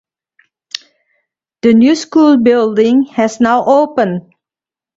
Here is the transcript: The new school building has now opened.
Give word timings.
The 1.61 1.75
new 1.75 1.93
school 1.93 2.39
building 2.39 3.03
has 3.13 3.39
now 3.39 3.63
opened. 3.63 4.33